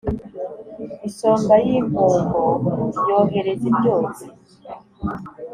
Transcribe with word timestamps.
Isonga 1.07 1.55
y'impombo 1.65 2.71
yohereza 3.07 3.65
ibyotsi 3.71 4.25